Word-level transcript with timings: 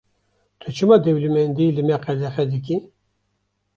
Tu 0.61 0.69
çima 0.75 0.97
dewlemendiyê 1.05 1.71
li 1.75 1.83
me 1.87 1.95
qedexe 2.03 2.45
dikî? 2.51 2.77